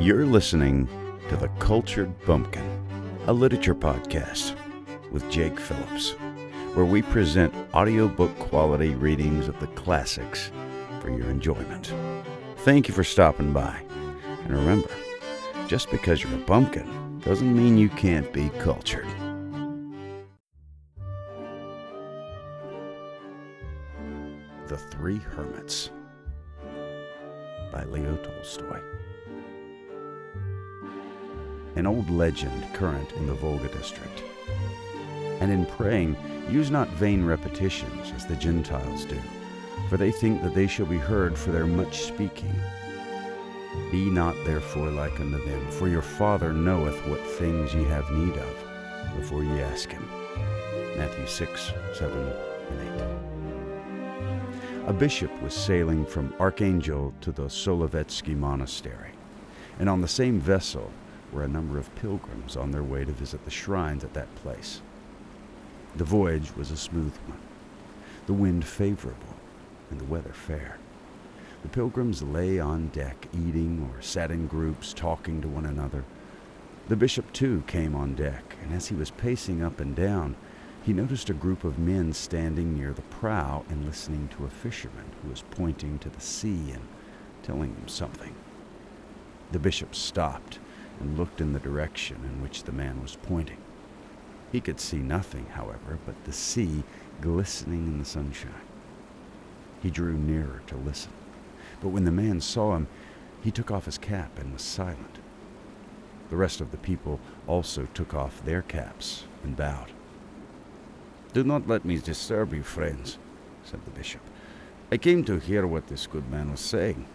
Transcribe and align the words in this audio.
You're 0.00 0.26
listening 0.26 0.88
to 1.28 1.36
The 1.36 1.48
Cultured 1.58 2.14
Bumpkin, 2.24 2.62
a 3.26 3.32
literature 3.32 3.74
podcast 3.74 4.54
with 5.10 5.28
Jake 5.28 5.58
Phillips, 5.58 6.12
where 6.74 6.84
we 6.84 7.02
present 7.02 7.52
audiobook 7.74 8.32
quality 8.38 8.94
readings 8.94 9.48
of 9.48 9.58
the 9.58 9.66
classics 9.66 10.52
for 11.00 11.10
your 11.10 11.28
enjoyment. 11.28 11.92
Thank 12.58 12.86
you 12.86 12.94
for 12.94 13.02
stopping 13.02 13.52
by. 13.52 13.76
And 14.44 14.54
remember, 14.54 14.88
just 15.66 15.90
because 15.90 16.22
you're 16.22 16.32
a 16.32 16.44
bumpkin 16.44 17.18
doesn't 17.24 17.56
mean 17.56 17.76
you 17.76 17.88
can't 17.88 18.32
be 18.32 18.50
cultured. 18.60 19.08
The 24.68 24.78
Three 24.78 25.18
Hermits 25.18 25.90
by 27.72 27.82
Leo 27.86 28.16
Tolstoy. 28.18 28.80
An 31.78 31.86
old 31.86 32.10
legend 32.10 32.74
current 32.74 33.12
in 33.12 33.28
the 33.28 33.34
Volga 33.34 33.68
district. 33.68 34.24
And 35.38 35.52
in 35.52 35.64
praying, 35.64 36.16
use 36.50 36.72
not 36.72 36.88
vain 36.88 37.24
repetitions 37.24 38.10
as 38.16 38.26
the 38.26 38.34
Gentiles 38.34 39.04
do, 39.04 39.20
for 39.88 39.96
they 39.96 40.10
think 40.10 40.42
that 40.42 40.56
they 40.56 40.66
shall 40.66 40.86
be 40.86 40.98
heard 40.98 41.38
for 41.38 41.52
their 41.52 41.68
much 41.68 42.00
speaking. 42.00 42.52
Be 43.92 44.10
not 44.10 44.34
therefore 44.44 44.90
like 44.90 45.20
unto 45.20 45.38
them, 45.44 45.70
for 45.70 45.86
your 45.86 46.02
Father 46.02 46.52
knoweth 46.52 46.98
what 47.06 47.24
things 47.24 47.72
ye 47.72 47.84
have 47.84 48.10
need 48.10 48.36
of 48.36 48.56
before 49.16 49.44
ye 49.44 49.60
ask 49.60 49.88
him. 49.88 50.04
Matthew 50.96 51.28
6, 51.28 51.72
7, 51.94 52.32
and 52.70 52.80
8. 54.84 54.88
A 54.88 54.92
bishop 54.92 55.30
was 55.42 55.54
sailing 55.54 56.04
from 56.04 56.34
Archangel 56.40 57.14
to 57.20 57.30
the 57.30 57.44
Solovetsky 57.44 58.36
Monastery, 58.36 59.12
and 59.78 59.88
on 59.88 60.00
the 60.00 60.08
same 60.08 60.40
vessel 60.40 60.90
were 61.32 61.42
a 61.42 61.48
number 61.48 61.78
of 61.78 61.94
pilgrims 61.96 62.56
on 62.56 62.70
their 62.70 62.82
way 62.82 63.04
to 63.04 63.12
visit 63.12 63.44
the 63.44 63.50
shrines 63.50 64.04
at 64.04 64.14
that 64.14 64.34
place. 64.36 64.80
The 65.96 66.04
voyage 66.04 66.54
was 66.56 66.70
a 66.70 66.76
smooth 66.76 67.16
one, 67.26 67.38
the 68.26 68.32
wind 68.32 68.64
favorable, 68.66 69.34
and 69.90 70.00
the 70.00 70.04
weather 70.04 70.32
fair. 70.32 70.78
The 71.62 71.68
pilgrims 71.68 72.22
lay 72.22 72.58
on 72.58 72.88
deck, 72.88 73.26
eating 73.32 73.90
or 73.90 74.00
sat 74.00 74.30
in 74.30 74.46
groups, 74.46 74.92
talking 74.92 75.40
to 75.40 75.48
one 75.48 75.66
another. 75.66 76.04
The 76.88 76.96
bishop, 76.96 77.32
too, 77.32 77.64
came 77.66 77.94
on 77.94 78.14
deck, 78.14 78.56
and 78.62 78.72
as 78.72 78.86
he 78.86 78.94
was 78.94 79.10
pacing 79.10 79.62
up 79.62 79.80
and 79.80 79.94
down, 79.96 80.36
he 80.84 80.92
noticed 80.92 81.28
a 81.28 81.34
group 81.34 81.64
of 81.64 81.78
men 81.78 82.12
standing 82.12 82.74
near 82.74 82.92
the 82.92 83.02
prow 83.02 83.64
and 83.68 83.84
listening 83.84 84.28
to 84.28 84.46
a 84.46 84.50
fisherman 84.50 85.04
who 85.22 85.30
was 85.30 85.42
pointing 85.50 85.98
to 85.98 86.08
the 86.08 86.20
sea 86.20 86.70
and 86.70 86.86
telling 87.42 87.74
them 87.74 87.88
something. 87.88 88.34
The 89.52 89.58
bishop 89.58 89.94
stopped 89.94 90.58
and 91.00 91.18
looked 91.18 91.40
in 91.40 91.52
the 91.52 91.58
direction 91.58 92.16
in 92.24 92.42
which 92.42 92.64
the 92.64 92.72
man 92.72 93.02
was 93.02 93.16
pointing. 93.22 93.58
He 94.52 94.60
could 94.60 94.80
see 94.80 94.98
nothing, 94.98 95.46
however, 95.54 95.98
but 96.06 96.24
the 96.24 96.32
sea 96.32 96.82
glistening 97.20 97.86
in 97.86 97.98
the 97.98 98.04
sunshine. 98.04 98.52
He 99.82 99.90
drew 99.90 100.14
nearer 100.14 100.62
to 100.68 100.76
listen, 100.76 101.12
but 101.80 101.88
when 101.88 102.04
the 102.04 102.10
man 102.10 102.40
saw 102.40 102.74
him, 102.74 102.88
he 103.42 103.50
took 103.50 103.70
off 103.70 103.84
his 103.84 103.98
cap 103.98 104.38
and 104.38 104.52
was 104.52 104.62
silent. 104.62 105.18
The 106.30 106.36
rest 106.36 106.60
of 106.60 106.70
the 106.70 106.76
people 106.76 107.20
also 107.46 107.86
took 107.94 108.14
off 108.14 108.44
their 108.44 108.62
caps 108.62 109.24
and 109.44 109.56
bowed. 109.56 109.92
Do 111.32 111.44
not 111.44 111.68
let 111.68 111.84
me 111.84 111.98
disturb 111.98 112.52
you, 112.52 112.62
friends, 112.62 113.18
said 113.62 113.84
the 113.84 113.90
bishop. 113.90 114.22
I 114.90 114.96
came 114.96 115.24
to 115.24 115.38
hear 115.38 115.66
what 115.66 115.86
this 115.86 116.06
good 116.06 116.30
man 116.30 116.50
was 116.50 116.60
saying. 116.60 117.06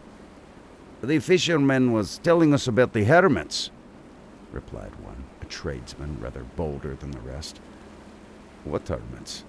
The 1.04 1.20
fisherman 1.20 1.92
was 1.92 2.20
telling 2.20 2.54
us 2.54 2.66
about 2.66 2.94
the 2.94 3.04
hermits, 3.04 3.72
replied 4.54 4.96
one, 5.04 5.26
a 5.42 5.46
tradesman 5.46 6.18
rather 6.22 6.46
bolder 6.56 6.96
than 6.96 7.12
the 7.12 7.20
rest. 7.20 7.60
What 8.64 8.88
hermits? 8.88 9.44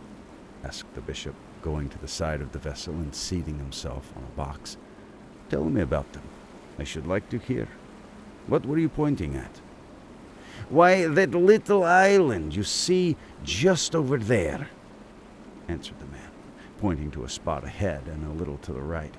asked 0.65 0.93
the 0.95 1.01
bishop, 1.01 1.37
going 1.63 1.91
to 1.91 1.99
the 1.99 2.09
side 2.09 2.41
of 2.41 2.51
the 2.51 2.59
vessel 2.59 2.95
and 2.95 3.15
seating 3.15 3.57
himself 3.57 4.13
on 4.17 4.25
a 4.25 4.37
box. 4.37 4.77
Tell 5.49 5.63
me 5.67 5.81
about 5.81 6.13
them. 6.13 6.25
I 6.77 6.83
should 6.83 7.07
like 7.07 7.29
to 7.29 7.39
hear. 7.39 7.69
What 8.49 8.67
were 8.67 8.79
you 8.79 8.89
pointing 8.89 9.37
at? 9.37 9.61
Why, 10.69 11.07
that 11.07 11.37
little 11.37 11.85
island 11.85 12.57
you 12.57 12.65
see 12.65 13.17
just 13.45 13.95
over 13.95 14.19
there, 14.19 14.71
answered 15.69 16.01
the 16.01 16.07
man, 16.07 16.33
pointing 16.79 17.13
to 17.13 17.23
a 17.23 17.29
spot 17.29 17.63
ahead 17.63 18.09
and 18.09 18.27
a 18.27 18.35
little 18.37 18.59
to 18.59 18.73
the 18.73 18.83
right. 18.83 19.15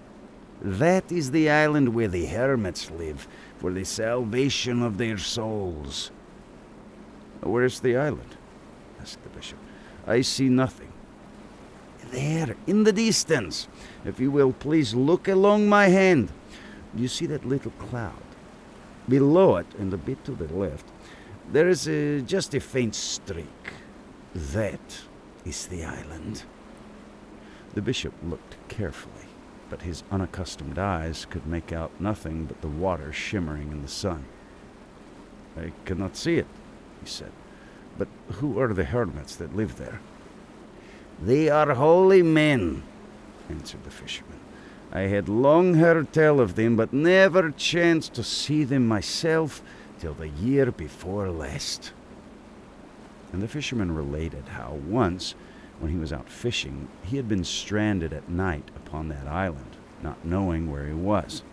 That 0.61 1.11
is 1.11 1.31
the 1.31 1.49
island 1.49 1.93
where 1.93 2.07
the 2.07 2.25
hermits 2.25 2.89
live 2.91 3.27
for 3.57 3.71
the 3.71 3.83
salvation 3.83 4.81
of 4.81 4.97
their 4.97 5.17
souls. 5.17 6.11
Where's 7.41 7.79
the 7.79 7.97
island? 7.97 8.37
asked 9.01 9.21
the 9.23 9.29
bishop. 9.29 9.59
I 10.07 10.21
see 10.21 10.49
nothing. 10.49 10.91
There, 12.11 12.55
in 12.67 12.83
the 12.83 12.93
distance. 12.93 13.67
If 14.03 14.19
you 14.19 14.31
will 14.31 14.53
please 14.53 14.93
look 14.93 15.27
along 15.27 15.67
my 15.67 15.87
hand. 15.87 16.31
You 16.95 17.07
see 17.07 17.25
that 17.27 17.45
little 17.45 17.71
cloud? 17.71 18.13
Below 19.09 19.57
it, 19.57 19.67
and 19.77 19.93
a 19.93 19.97
bit 19.97 20.23
to 20.25 20.31
the 20.31 20.51
left, 20.53 20.85
there 21.51 21.67
is 21.69 21.87
a, 21.87 22.21
just 22.21 22.53
a 22.55 22.59
faint 22.59 22.95
streak. 22.95 23.45
That 24.33 25.03
is 25.45 25.67
the 25.67 25.83
island. 25.83 26.43
The 27.73 27.81
bishop 27.81 28.13
looked 28.23 28.55
carefully, 28.67 29.24
but 29.69 29.81
his 29.81 30.03
unaccustomed 30.11 30.77
eyes 30.77 31.25
could 31.29 31.47
make 31.47 31.71
out 31.71 31.99
nothing 31.99 32.45
but 32.45 32.61
the 32.61 32.67
water 32.67 33.11
shimmering 33.11 33.71
in 33.71 33.81
the 33.81 33.87
sun. 33.87 34.25
I 35.57 35.71
cannot 35.85 36.15
see 36.15 36.37
it, 36.37 36.47
he 37.01 37.09
said. 37.09 37.31
But 37.97 38.07
who 38.33 38.59
are 38.59 38.73
the 38.73 38.83
hermits 38.85 39.35
that 39.37 39.55
live 39.55 39.77
there? 39.77 39.99
They 41.21 41.49
are 41.49 41.73
holy 41.73 42.21
men, 42.21 42.83
answered 43.49 43.83
the 43.83 43.91
fisherman. 43.91 44.39
I 44.91 45.01
had 45.01 45.27
long 45.27 45.75
heard 45.75 46.13
tell 46.13 46.39
of 46.39 46.55
them, 46.55 46.75
but 46.75 46.93
never 46.93 47.51
chanced 47.51 48.13
to 48.15 48.23
see 48.23 48.63
them 48.63 48.87
myself 48.87 49.61
till 49.99 50.13
the 50.13 50.29
year 50.29 50.71
before 50.71 51.29
last. 51.29 51.91
And 53.33 53.41
the 53.41 53.47
fisherman 53.47 53.95
related 53.95 54.47
how 54.49 54.79
once, 54.87 55.35
when 55.79 55.91
he 55.91 55.97
was 55.97 56.13
out 56.13 56.29
fishing, 56.29 56.87
he 57.03 57.17
had 57.17 57.27
been 57.27 57.43
stranded 57.43 58.13
at 58.13 58.29
night 58.29 58.69
upon 58.75 59.07
that 59.09 59.27
island, 59.27 59.77
not 60.01 60.25
knowing 60.25 60.71
where 60.71 60.87
he 60.87 60.93
was. 60.93 61.43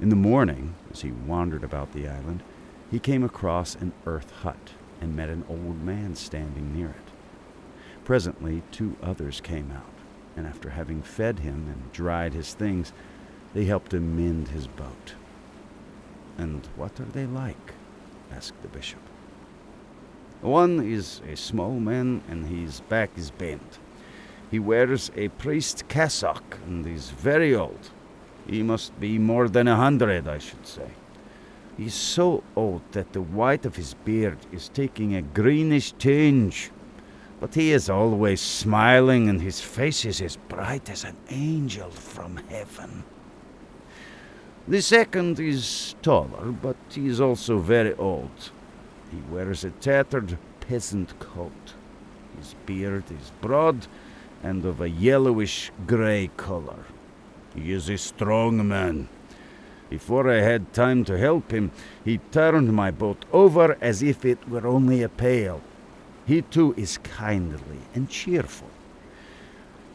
In 0.00 0.08
the 0.08 0.16
morning, 0.16 0.74
as 0.92 1.02
he 1.02 1.12
wandered 1.12 1.64
about 1.64 1.92
the 1.92 2.08
island, 2.08 2.42
he 2.90 2.98
came 2.98 3.24
across 3.24 3.74
an 3.74 3.92
earth 4.06 4.30
hut 4.42 4.72
and 5.00 5.16
met 5.16 5.28
an 5.28 5.44
old 5.48 5.82
man 5.82 6.14
standing 6.14 6.74
near 6.74 6.88
it. 6.88 7.12
Presently, 8.04 8.62
two 8.70 8.96
others 9.02 9.40
came 9.40 9.70
out, 9.70 9.94
and 10.36 10.46
after 10.46 10.70
having 10.70 11.02
fed 11.02 11.40
him 11.40 11.68
and 11.68 11.92
dried 11.92 12.34
his 12.34 12.54
things, 12.54 12.92
they 13.54 13.64
helped 13.64 13.94
him 13.94 14.16
mend 14.16 14.48
his 14.48 14.66
boat. 14.66 15.14
And 16.36 16.66
what 16.76 16.98
are 17.00 17.04
they 17.04 17.26
like? 17.26 17.74
asked 18.32 18.60
the 18.62 18.68
bishop. 18.68 19.03
One 20.40 20.80
is 20.80 21.20
a 21.30 21.36
small 21.36 21.72
man, 21.72 22.22
and 22.28 22.46
his 22.46 22.80
back 22.80 23.10
is 23.16 23.30
bent. 23.30 23.78
He 24.50 24.58
wears 24.58 25.10
a 25.16 25.28
priest 25.28 25.88
cassock 25.88 26.58
and 26.66 26.86
is 26.86 27.10
very 27.10 27.54
old. 27.54 27.90
He 28.46 28.62
must 28.62 28.98
be 29.00 29.18
more 29.18 29.48
than 29.48 29.68
a 29.68 29.76
hundred, 29.76 30.28
I 30.28 30.38
should 30.38 30.66
say. 30.66 30.90
He's 31.76 31.94
so 31.94 32.44
old 32.54 32.82
that 32.92 33.12
the 33.12 33.22
white 33.22 33.66
of 33.66 33.76
his 33.76 33.94
beard 33.94 34.38
is 34.52 34.68
taking 34.68 35.14
a 35.14 35.22
greenish 35.22 35.92
tinge. 35.98 36.70
But 37.40 37.54
he 37.54 37.72
is 37.72 37.90
always 37.90 38.40
smiling, 38.40 39.28
and 39.28 39.40
his 39.40 39.60
face 39.60 40.04
is 40.04 40.20
as 40.20 40.36
bright 40.36 40.88
as 40.88 41.04
an 41.04 41.16
angel 41.30 41.90
from 41.90 42.36
heaven. 42.48 43.04
The 44.68 44.80
second 44.80 45.40
is 45.40 45.94
taller, 46.00 46.52
but 46.52 46.76
he 46.90 47.08
is 47.08 47.20
also 47.20 47.58
very 47.58 47.92
old. 47.94 48.50
He 49.14 49.32
wears 49.32 49.62
a 49.62 49.70
tattered 49.70 50.38
peasant 50.58 51.16
coat. 51.20 51.74
His 52.36 52.56
beard 52.66 53.04
is 53.12 53.30
broad 53.40 53.86
and 54.42 54.64
of 54.64 54.80
a 54.80 54.90
yellowish 54.90 55.70
gray 55.86 56.30
color. 56.36 56.84
He 57.54 57.70
is 57.70 57.88
a 57.88 57.96
strong 57.96 58.66
man. 58.66 59.08
Before 59.88 60.28
I 60.28 60.40
had 60.40 60.72
time 60.72 61.04
to 61.04 61.16
help 61.16 61.52
him, 61.52 61.70
he 62.04 62.18
turned 62.32 62.72
my 62.72 62.90
boat 62.90 63.24
over 63.32 63.78
as 63.80 64.02
if 64.02 64.24
it 64.24 64.48
were 64.48 64.66
only 64.66 65.02
a 65.02 65.08
pail. 65.08 65.60
He 66.26 66.42
too 66.42 66.74
is 66.76 66.98
kindly 66.98 67.82
and 67.94 68.10
cheerful. 68.10 68.70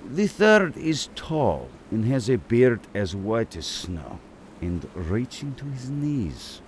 The 0.09 0.27
third 0.27 0.77
is 0.77 1.09
tall 1.15 1.67
and 1.91 2.05
has 2.05 2.29
a 2.29 2.37
beard 2.37 2.79
as 2.93 3.17
white 3.17 3.57
as 3.57 3.65
snow 3.65 4.19
and 4.61 4.87
reaching 4.95 5.55
to 5.55 5.65
his 5.65 5.89
knees. 5.89 6.61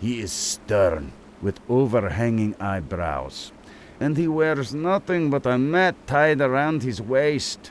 He 0.00 0.20
is 0.20 0.30
stern 0.30 1.12
with 1.44 1.60
overhanging 1.68 2.56
eyebrows, 2.58 3.52
and 4.00 4.16
he 4.16 4.26
wears 4.26 4.74
nothing 4.74 5.28
but 5.28 5.46
a 5.46 5.58
mat 5.58 5.94
tied 6.06 6.40
around 6.40 6.82
his 6.82 7.00
waist. 7.00 7.70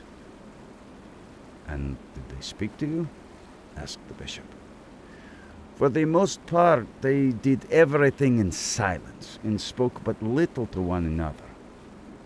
And 1.66 1.96
did 2.14 2.28
they 2.28 2.40
speak 2.40 2.76
to 2.78 2.86
you? 2.86 3.08
asked 3.76 4.06
the 4.06 4.14
bishop. 4.14 4.44
For 5.74 5.88
the 5.88 6.04
most 6.04 6.46
part, 6.46 6.86
they 7.00 7.30
did 7.30 7.68
everything 7.70 8.38
in 8.38 8.52
silence 8.52 9.40
and 9.42 9.60
spoke 9.60 10.04
but 10.04 10.22
little 10.22 10.66
to 10.68 10.80
one 10.80 11.04
another. 11.04 11.44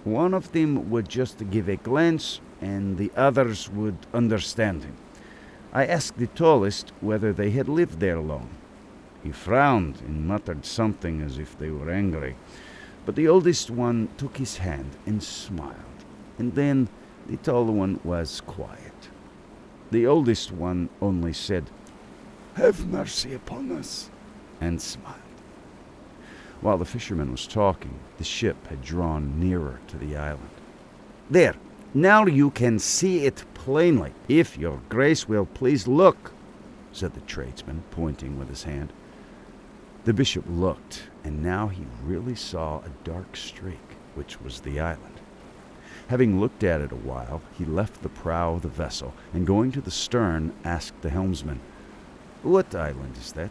One 0.04 0.34
of 0.34 0.52
them 0.52 0.90
would 0.90 1.08
just 1.08 1.50
give 1.50 1.68
a 1.68 1.76
glance, 1.76 2.40
and 2.60 2.98
the 2.98 3.10
others 3.16 3.70
would 3.70 3.96
understand 4.12 4.84
him. 4.84 4.96
I 5.72 5.86
asked 5.86 6.18
the 6.18 6.26
tallest 6.26 6.92
whether 7.00 7.32
they 7.32 7.50
had 7.50 7.68
lived 7.68 8.00
there 8.00 8.20
long. 8.20 8.50
He 9.28 9.32
frowned 9.32 10.00
and 10.06 10.26
muttered 10.26 10.64
something 10.64 11.20
as 11.20 11.38
if 11.38 11.58
they 11.58 11.68
were 11.68 11.90
angry. 11.90 12.36
But 13.04 13.14
the 13.14 13.28
oldest 13.28 13.68
one 13.68 14.08
took 14.16 14.38
his 14.38 14.56
hand 14.56 14.96
and 15.04 15.22
smiled, 15.22 16.06
and 16.38 16.54
then 16.54 16.88
the 17.26 17.36
taller 17.36 17.72
one 17.72 18.00
was 18.04 18.40
quiet. 18.40 19.10
The 19.90 20.06
oldest 20.06 20.50
one 20.50 20.88
only 21.02 21.34
said, 21.34 21.68
Have 22.54 22.86
mercy 22.86 23.34
upon 23.34 23.70
us, 23.70 24.08
and 24.62 24.80
smiled. 24.80 25.20
While 26.62 26.78
the 26.78 26.86
fisherman 26.86 27.30
was 27.30 27.46
talking, 27.46 27.98
the 28.16 28.24
ship 28.24 28.68
had 28.68 28.80
drawn 28.80 29.38
nearer 29.38 29.78
to 29.88 29.98
the 29.98 30.16
island. 30.16 30.48
There, 31.28 31.54
now 31.92 32.24
you 32.24 32.50
can 32.50 32.78
see 32.78 33.26
it 33.26 33.44
plainly, 33.52 34.14
if 34.26 34.56
your 34.56 34.80
grace 34.88 35.28
will 35.28 35.44
please 35.44 35.86
look, 35.86 36.32
said 36.92 37.12
the 37.12 37.20
tradesman, 37.20 37.82
pointing 37.90 38.38
with 38.38 38.48
his 38.48 38.62
hand. 38.62 38.90
The 40.04 40.12
bishop 40.14 40.44
looked, 40.48 41.08
and 41.24 41.42
now 41.42 41.68
he 41.68 41.84
really 42.04 42.34
saw 42.34 42.78
a 42.78 42.90
dark 43.04 43.36
streak, 43.36 43.96
which 44.14 44.40
was 44.40 44.60
the 44.60 44.80
island. 44.80 45.20
Having 46.08 46.40
looked 46.40 46.64
at 46.64 46.80
it 46.80 46.92
a 46.92 46.96
while, 46.96 47.42
he 47.58 47.64
left 47.64 48.02
the 48.02 48.08
prow 48.08 48.54
of 48.54 48.62
the 48.62 48.68
vessel, 48.68 49.12
and 49.34 49.46
going 49.46 49.72
to 49.72 49.80
the 49.80 49.90
stern, 49.90 50.54
asked 50.64 51.02
the 51.02 51.10
helmsman, 51.10 51.60
What 52.42 52.74
island 52.74 53.16
is 53.18 53.32
that? 53.32 53.50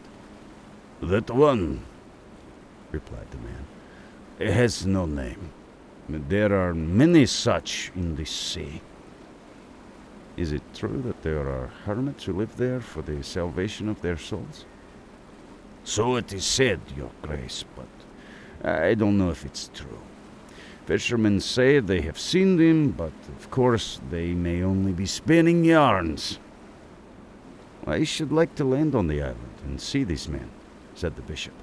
That 1.01 1.29
one, 1.29 1.85
replied 2.91 3.29
the 3.29 3.37
man. 3.37 3.65
It 4.39 4.51
has 4.51 4.85
no 4.85 5.05
name. 5.05 5.51
There 6.09 6.53
are 6.53 6.73
many 6.73 7.25
such 7.25 7.91
in 7.95 8.15
this 8.15 8.31
sea. 8.31 8.81
Is 10.35 10.51
it 10.51 10.61
true 10.73 11.01
that 11.05 11.21
there 11.21 11.49
are 11.49 11.71
hermits 11.85 12.23
who 12.23 12.33
live 12.33 12.57
there 12.57 12.79
for 12.79 13.01
the 13.01 13.23
salvation 13.23 13.89
of 13.89 14.01
their 14.01 14.17
souls? 14.17 14.65
So 15.87 16.17
it 16.17 16.33
is 16.33 16.43
said, 16.43 16.81
Your 16.97 17.11
Grace, 17.21 17.63
but 17.73 18.69
I 18.69 18.93
don't 18.93 19.17
know 19.17 19.29
if 19.29 19.45
it's 19.45 19.71
true. 19.73 20.01
Fishermen 20.85 21.39
say 21.39 21.79
they 21.79 22.01
have 22.01 22.19
seen 22.19 22.57
them, 22.57 22.91
but 22.91 23.13
of 23.39 23.49
course 23.51 24.01
they 24.09 24.33
may 24.33 24.63
only 24.63 24.91
be 24.91 25.05
spinning 25.05 25.63
yarns. 25.63 26.39
I 27.85 28.03
should 28.03 28.33
like 28.33 28.53
to 28.55 28.65
land 28.65 28.95
on 28.95 29.07
the 29.07 29.21
island 29.21 29.61
and 29.63 29.79
see 29.79 30.03
these 30.03 30.27
men, 30.27 30.49
said 30.93 31.15
the 31.15 31.21
bishop. 31.21 31.53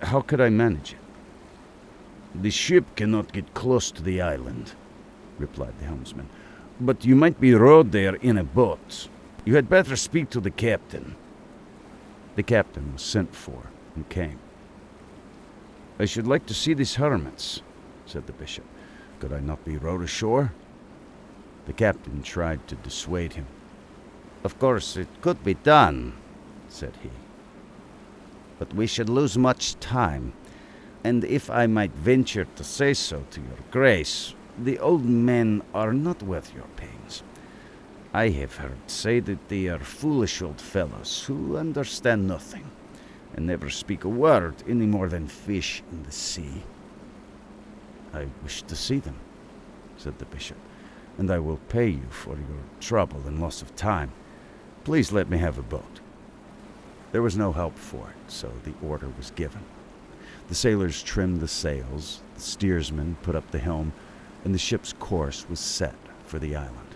How 0.00 0.20
could 0.20 0.40
I 0.40 0.48
manage 0.48 0.92
it? 0.92 2.40
The 2.40 2.52
ship 2.52 2.84
cannot 2.94 3.32
get 3.32 3.52
close 3.52 3.90
to 3.90 4.02
the 4.02 4.22
island, 4.22 4.74
replied 5.40 5.76
the 5.80 5.86
helmsman, 5.86 6.28
but 6.80 7.04
you 7.04 7.16
might 7.16 7.40
be 7.40 7.52
rowed 7.52 7.90
there 7.90 8.14
in 8.14 8.38
a 8.38 8.44
boat. 8.44 9.08
You 9.44 9.56
had 9.56 9.68
better 9.68 9.96
speak 9.96 10.30
to 10.30 10.40
the 10.40 10.52
captain. 10.52 11.16
The 12.36 12.42
captain 12.42 12.92
was 12.92 13.02
sent 13.02 13.34
for 13.34 13.70
and 13.94 14.08
came. 14.08 14.38
I 15.98 16.04
should 16.06 16.26
like 16.26 16.46
to 16.46 16.54
see 16.54 16.74
these 16.74 16.96
hermits, 16.96 17.62
said 18.06 18.26
the 18.26 18.32
bishop. 18.32 18.64
Could 19.20 19.32
I 19.32 19.40
not 19.40 19.64
be 19.64 19.76
rowed 19.76 20.02
ashore? 20.02 20.52
The 21.66 21.72
captain 21.72 22.22
tried 22.22 22.66
to 22.68 22.74
dissuade 22.74 23.34
him. 23.34 23.46
Of 24.42 24.58
course, 24.58 24.96
it 24.96 25.08
could 25.20 25.42
be 25.44 25.54
done, 25.54 26.14
said 26.68 26.94
he. 27.02 27.10
But 28.58 28.74
we 28.74 28.86
should 28.86 29.08
lose 29.08 29.38
much 29.38 29.78
time, 29.80 30.32
and 31.02 31.24
if 31.24 31.48
I 31.48 31.66
might 31.66 31.92
venture 31.92 32.46
to 32.56 32.64
say 32.64 32.94
so 32.94 33.24
to 33.30 33.40
your 33.40 33.58
grace, 33.70 34.34
the 34.58 34.78
old 34.78 35.04
men 35.04 35.62
are 35.72 35.92
not 35.92 36.22
worth 36.22 36.54
your 36.54 36.68
pains. 36.76 37.22
I 38.14 38.28
have 38.28 38.54
heard 38.54 38.78
say 38.88 39.18
that 39.18 39.48
they 39.48 39.66
are 39.66 39.80
foolish 39.80 40.40
old 40.40 40.60
fellows 40.60 41.24
who 41.26 41.56
understand 41.56 42.28
nothing, 42.28 42.70
and 43.34 43.44
never 43.44 43.68
speak 43.68 44.04
a 44.04 44.08
word 44.08 44.54
any 44.68 44.86
more 44.86 45.08
than 45.08 45.26
fish 45.26 45.82
in 45.90 46.04
the 46.04 46.12
sea. 46.12 46.62
I 48.12 48.28
wish 48.44 48.62
to 48.62 48.76
see 48.76 49.00
them, 49.00 49.16
said 49.96 50.20
the 50.20 50.26
bishop, 50.26 50.58
and 51.18 51.28
I 51.28 51.40
will 51.40 51.56
pay 51.68 51.88
you 51.88 52.06
for 52.08 52.36
your 52.36 52.62
trouble 52.78 53.20
and 53.26 53.40
loss 53.40 53.62
of 53.62 53.74
time. 53.74 54.12
Please 54.84 55.10
let 55.10 55.28
me 55.28 55.38
have 55.38 55.58
a 55.58 55.62
boat. 55.62 55.98
There 57.10 57.22
was 57.22 57.36
no 57.36 57.50
help 57.50 57.76
for 57.76 58.10
it, 58.10 58.30
so 58.30 58.52
the 58.62 58.74
order 58.86 59.08
was 59.18 59.32
given. 59.32 59.64
The 60.46 60.54
sailors 60.54 61.02
trimmed 61.02 61.40
the 61.40 61.48
sails, 61.48 62.20
the 62.36 62.40
steersman 62.40 63.16
put 63.22 63.34
up 63.34 63.50
the 63.50 63.58
helm, 63.58 63.92
and 64.44 64.54
the 64.54 64.58
ship's 64.58 64.92
course 64.92 65.48
was 65.48 65.58
set 65.58 65.96
for 66.26 66.38
the 66.38 66.54
island. 66.54 66.93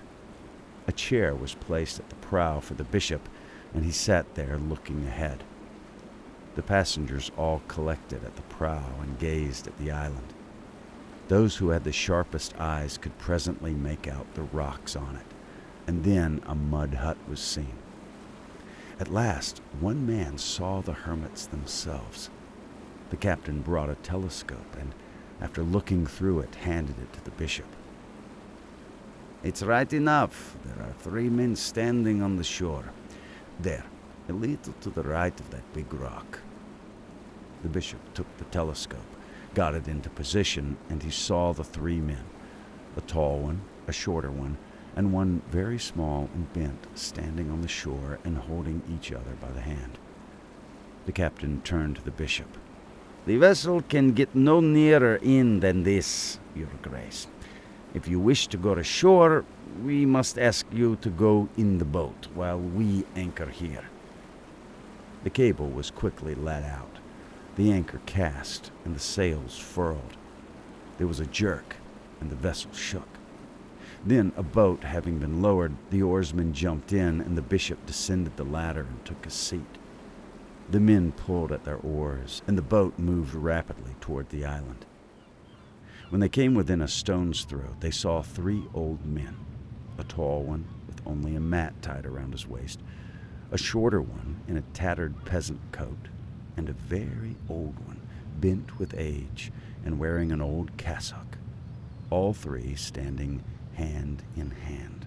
A 0.89 0.93
chair 0.93 1.35
was 1.35 1.55
placed 1.55 1.99
at 1.99 2.09
the 2.09 2.15
prow 2.17 2.61
for 2.61 2.73
the 2.73 2.83
bishop, 2.83 3.29
and 3.75 3.85
he 3.85 3.93
sat 3.93 4.35
there 4.35 4.57
looking 4.57 5.07
ahead. 5.07 5.45
The 6.55 6.63
passengers 6.63 7.31
all 7.37 7.61
collected 7.69 8.25
at 8.25 8.37
the 8.37 8.43
prow 8.43 8.95
and 9.03 9.19
gazed 9.19 9.67
at 9.67 9.77
the 9.79 9.91
island. 9.91 10.33
Those 11.29 11.57
who 11.57 11.69
had 11.69 11.85
the 11.85 11.93
sharpest 11.93 12.59
eyes 12.59 12.97
could 12.97 13.19
presently 13.19 13.75
make 13.75 14.09
out 14.09 14.33
the 14.33 14.45
rocks 14.45 14.97
on 14.97 15.17
it, 15.17 15.27
and 15.87 16.05
then 16.05 16.41
a 16.47 16.55
mud 16.55 16.95
hut 16.95 17.19
was 17.29 17.39
seen. 17.39 17.75
At 18.99 19.13
last, 19.13 19.61
one 19.81 20.07
man 20.07 20.39
saw 20.39 20.81
the 20.81 20.95
hermits 20.95 21.45
themselves. 21.47 22.31
The 23.11 23.19
captain 23.19 23.61
brought 23.61 23.91
a 23.91 23.95
telescope 23.97 24.75
and, 24.81 24.95
after 25.39 25.63
looking 25.63 26.07
through 26.07 26.41
it, 26.41 26.55
handed 26.55 26.99
it 26.99 27.13
to 27.13 27.25
the 27.25 27.31
bishop. 27.33 27.67
It's 29.43 29.63
right 29.63 29.93
enough. 29.93 30.57
There 30.65 30.85
are 30.85 30.93
three 30.93 31.29
men 31.29 31.55
standing 31.57 32.23
on 32.23 32.37
the 32.37 32.45
shore. 32.45 32.93
There, 33.61 33.85
a 34.29 34.33
little 34.33 34.75
to 34.81 34.91
the 34.91 35.03
right 35.03 35.39
of 35.39 35.51
that 35.51 35.73
big 35.73 35.93
rock. 35.95 36.41
The 37.63 37.69
bishop 37.69 38.01
took 38.15 38.27
the 38.39 38.45
telescope, 38.45 38.99
got 39.55 39.75
it 39.75 39.89
into 39.89 40.11
position, 40.11 40.77
and 40.89 41.03
he 41.03 41.11
saw 41.11 41.53
the 41.53 41.65
three 41.65 42.01
men 42.01 42.25
a 42.99 43.01
tall 43.03 43.39
one, 43.39 43.61
a 43.87 43.93
shorter 43.93 44.31
one, 44.31 44.59
and 44.97 45.13
one 45.13 45.41
very 45.51 45.79
small 45.79 46.29
and 46.35 46.53
bent, 46.53 46.87
standing 46.95 47.49
on 47.51 47.63
the 47.63 47.69
shore 47.69 48.19
and 48.25 48.37
holding 48.37 48.83
each 48.93 49.13
other 49.13 49.35
by 49.41 49.51
the 49.53 49.61
hand. 49.61 49.99
The 51.07 51.13
captain 51.13 51.63
turned 51.63 51.97
to 51.97 52.05
the 52.05 52.11
bishop. 52.11 52.59
The 53.25 53.37
vessel 53.37 53.83
can 53.83 54.13
get 54.13 54.35
no 54.35 54.59
nearer 54.61 55.17
in 55.17 55.61
than 55.61 55.85
this, 55.85 56.41
Your 56.57 56.69
Grace. 56.83 57.29
If 57.99 58.07
you 58.07 58.21
wish 58.21 58.47
to 58.47 58.57
go 58.57 58.77
to 58.77 58.85
shore, 58.85 59.45
we 59.83 60.07
must 60.07 60.39
ask 60.39 60.65
you 60.73 60.95
to 61.01 61.11
go 61.11 61.49
in 61.57 61.79
the 61.79 61.85
boat 61.85 62.29
while 62.33 62.57
we 62.57 63.05
anchor 63.17 63.47
here. 63.49 63.87
The 65.25 65.31
cable 65.31 65.69
was 65.69 65.91
quickly 65.91 66.37
let 66.37 66.63
out, 66.63 67.01
the 67.57 67.73
anchor 67.73 68.01
cast, 68.07 68.71
and 68.85 68.95
the 68.95 69.01
sails 69.01 69.59
furled. 69.59 70.17
There 70.99 71.09
was 71.09 71.19
a 71.19 71.27
jerk, 71.27 71.75
and 72.21 72.31
the 72.31 72.37
vessel 72.37 72.73
shook. 72.73 73.09
Then, 74.07 74.31
a 74.37 74.45
boat 74.45 74.85
having 74.85 75.19
been 75.19 75.43
lowered, 75.43 75.75
the 75.91 76.05
oarsmen 76.05 76.53
jumped 76.53 76.93
in, 76.93 77.21
and 77.21 77.37
the 77.37 77.43
bishop 77.43 77.85
descended 77.85 78.37
the 78.37 78.45
ladder 78.45 78.87
and 78.89 79.05
took 79.05 79.27
a 79.27 79.31
seat. 79.31 79.77
The 80.71 80.79
men 80.79 81.11
pulled 81.11 81.51
at 81.51 81.65
their 81.65 81.79
oars, 81.79 82.43
and 82.47 82.57
the 82.57 82.63
boat 82.63 82.97
moved 82.97 83.35
rapidly 83.35 83.97
toward 84.01 84.29
the 84.29 84.45
island. 84.45 84.87
When 86.11 86.21
they 86.21 86.31
came 86.31 86.55
within 86.55 86.81
a 86.81 86.89
stone's 86.89 87.45
throw, 87.45 87.77
they 87.81 87.91
saw 87.91 88.23
three 88.23 88.65
old 88.73 89.05
men 89.05 89.37
a 89.99 90.05
tall 90.05 90.43
one 90.43 90.65
with 90.87 91.03
only 91.05 91.35
a 91.35 91.41
mat 91.41 91.75
tied 91.83 92.07
around 92.07 92.33
his 92.33 92.47
waist, 92.47 92.81
a 93.51 93.59
shorter 93.59 94.01
one 94.01 94.41
in 94.47 94.57
a 94.57 94.63
tattered 94.73 95.25
peasant 95.25 95.61
coat, 95.73 96.09
and 96.57 96.69
a 96.69 96.73
very 96.73 97.37
old 97.49 97.79
one, 97.87 98.01
bent 98.41 98.79
with 98.79 98.95
age 98.97 99.53
and 99.85 99.99
wearing 99.99 100.33
an 100.33 100.41
old 100.41 100.77
cassock, 100.77 101.37
all 102.11 102.33
three 102.33 102.75
standing 102.75 103.45
hand 103.75 104.23
in 104.37 104.51
hand. 104.51 105.07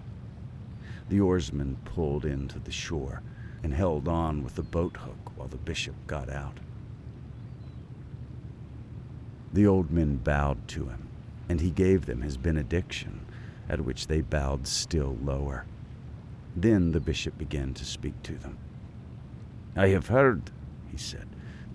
The 1.08 1.20
oarsmen 1.20 1.78
pulled 1.84 2.24
in 2.24 2.46
to 2.48 2.58
the 2.58 2.70
shore, 2.70 3.22
and 3.62 3.74
held 3.74 4.08
on 4.08 4.42
with 4.42 4.54
the 4.56 4.62
boat 4.62 4.96
hook 4.96 5.32
while 5.36 5.48
the 5.48 5.56
bishop 5.56 5.94
got 6.06 6.28
out. 6.28 6.58
The 9.52 9.66
old 9.66 9.90
men 9.90 10.16
bowed 10.16 10.66
to 10.68 10.86
him, 10.86 11.08
and 11.48 11.60
he 11.60 11.70
gave 11.70 12.06
them 12.06 12.22
his 12.22 12.36
benediction, 12.36 13.20
at 13.68 13.84
which 13.84 14.06
they 14.06 14.20
bowed 14.20 14.66
still 14.66 15.18
lower. 15.22 15.66
Then 16.56 16.92
the 16.92 17.00
bishop 17.00 17.36
began 17.38 17.74
to 17.74 17.84
speak 17.84 18.22
to 18.24 18.34
them. 18.34 18.58
I 19.76 19.88
have 19.88 20.08
heard, 20.08 20.50
he 20.90 20.96
said, 20.96 21.26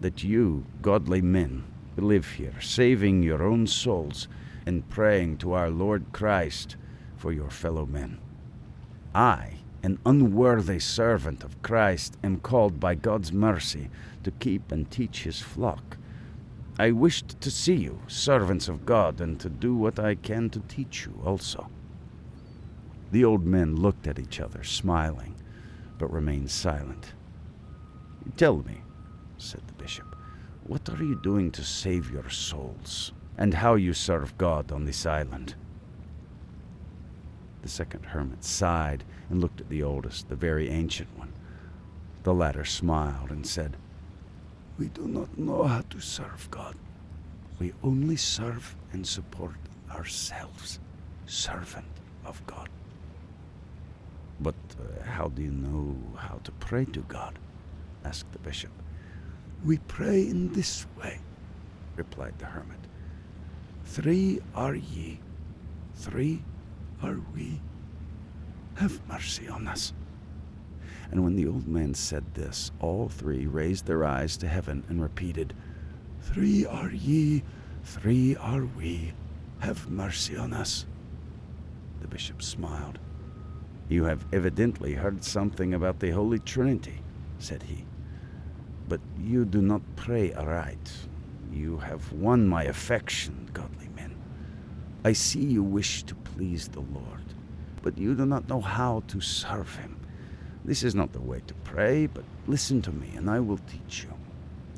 that 0.02 0.24
you, 0.24 0.66
godly 0.82 1.22
men, 1.22 1.64
live 1.98 2.34
here, 2.34 2.60
saving 2.62 3.24
your 3.24 3.44
own 3.44 3.66
souls 3.68 4.28
and 4.66 4.88
praying 4.90 5.38
to 5.38 5.54
our 5.54 5.70
Lord 5.70 6.06
Christ 6.12 6.76
for 7.16 7.32
your 7.32 7.50
fellow 7.50 7.86
men. 7.86 8.20
I, 9.16 9.54
an 9.82 9.98
unworthy 10.06 10.80
servant 10.80 11.44
of 11.44 11.62
Christ, 11.62 12.18
am 12.24 12.40
called 12.40 12.80
by 12.80 12.96
God's 12.96 13.32
mercy 13.32 13.90
to 14.24 14.32
keep 14.32 14.72
and 14.72 14.90
teach 14.92 15.24
his 15.24 15.42
flock. 15.42 15.98
I 16.80 16.92
wished 16.92 17.42
to 17.42 17.50
see 17.50 17.76
you, 17.76 18.00
servants 18.08 18.68
of 18.68 18.86
God, 18.86 19.20
and 19.20 19.40
to 19.40 19.50
do 19.50 19.74
what 19.74 19.98
I 20.00 20.14
can 20.14 20.50
to 20.52 20.60
teach 20.60 21.06
you 21.06 21.20
also. 21.26 21.70
The 23.12 23.26
old 23.26 23.46
men 23.46 23.76
looked 23.76 24.06
at 24.06 24.20
each 24.20 24.40
other, 24.40 24.64
smiling, 24.64 25.36
but 25.98 26.14
remained 26.14 26.52
silent. 26.52 27.14
Tell 28.36 28.58
me, 28.58 28.82
said 29.38 29.62
the 29.66 29.74
bishop, 29.74 30.16
what 30.66 30.88
are 30.90 31.04
you 31.04 31.16
doing 31.16 31.50
to 31.52 31.64
save 31.64 32.12
your 32.12 32.30
souls, 32.30 33.12
and 33.38 33.56
how 33.56 33.76
you 33.76 33.94
serve 33.94 34.38
God 34.38 34.72
on 34.72 34.86
this 34.86 35.06
island? 35.06 35.56
The 37.64 37.70
second 37.70 38.06
hermit 38.06 38.44
sighed 38.44 39.04
and 39.30 39.42
looked 39.42 39.62
at 39.62 39.70
the 39.70 39.82
oldest, 39.82 40.30
the 40.30 40.36
very 40.36 40.70
ancient 40.70 41.10
one. 41.18 41.34
The 42.24 42.34
latter 42.34 42.66
smiled 42.66 43.32
and 43.32 43.48
said, 43.48 43.78
We 44.78 44.88
do 44.90 45.08
not 45.08 45.38
know 45.38 45.64
how 45.64 45.82
to 45.90 46.00
serve 46.00 46.48
God. 46.52 46.76
We 47.60 47.74
only 47.84 48.16
serve 48.16 48.76
and 48.94 49.06
support 49.06 49.56
ourselves, 49.92 50.80
servant 51.26 51.88
of 52.26 52.46
God. 52.46 52.70
But 54.40 54.56
uh, 54.80 55.04
how 55.04 55.30
do 55.30 55.42
you 55.42 55.52
know 55.52 55.98
how 56.16 56.40
to 56.44 56.52
pray 56.54 56.86
to 56.86 57.00
God? 57.02 57.40
asked 58.06 58.32
the 58.32 58.40
bishop. 58.40 58.72
We 59.66 59.80
pray 59.80 60.22
in 60.22 60.54
this 60.54 60.86
way, 61.00 61.20
replied 61.96 62.38
the 62.38 62.46
hermit. 62.46 62.78
Three 63.86 64.40
are 64.54 64.76
ye, 64.76 65.20
three 65.96 66.44
are 67.02 67.20
we. 67.34 67.60
Have 68.76 69.06
mercy 69.08 69.48
on 69.48 69.68
us. 69.68 69.94
And 71.12 71.24
when 71.24 71.36
the 71.36 71.48
old 71.48 71.68
man 71.68 71.94
said 71.94 72.26
this, 72.34 72.72
all 72.80 73.08
three 73.08 73.48
raised 73.48 73.86
their 73.86 74.04
eyes 74.04 74.38
to 74.38 74.48
heaven 74.48 74.84
and 74.90 75.02
repeated, 75.02 75.54
Three 76.22 76.66
are 76.66 76.92
ye, 76.92 77.44
three 77.84 78.36
are 78.36 78.66
we. 78.66 79.14
Have 79.60 79.90
mercy 79.90 80.36
on 80.38 80.54
us. 80.54 80.86
The 82.02 82.08
bishop 82.08 82.42
smiled. 82.44 83.00
You 83.90 84.04
have 84.04 84.26
evidently 84.34 84.94
heard 84.94 85.24
something 85.24 85.74
about 85.74 86.00
the 86.00 86.12
Holy 86.12 86.40
Trinity, 86.40 87.02
said 87.40 87.64
he. 87.64 87.86
But 88.90 89.00
you 89.20 89.46
do 89.46 89.62
not 89.62 89.82
pray 89.96 90.34
aright. 90.34 90.92
You 91.52 91.78
have 91.78 92.12
won 92.12 92.48
my 92.48 92.64
affection, 92.64 93.50
godly 93.54 93.88
men. 93.96 94.16
I 95.06 95.14
see 95.14 95.44
you 95.44 95.64
wish 95.64 96.04
to 96.04 96.16
please 96.16 96.68
the 96.68 96.82
Lord, 96.82 97.24
but 97.82 97.98
you 97.98 98.14
do 98.14 98.26
not 98.26 98.50
know 98.50 98.62
how 98.62 99.04
to 99.08 99.22
serve 99.22 99.74
him. 99.78 99.97
This 100.68 100.84
is 100.84 100.94
not 100.94 101.14
the 101.14 101.22
way 101.22 101.42
to 101.48 101.54
pray, 101.64 102.08
but 102.08 102.26
listen 102.46 102.82
to 102.82 102.92
me, 102.92 103.14
and 103.16 103.30
I 103.30 103.40
will 103.40 103.60
teach 103.60 104.04
you. 104.04 104.14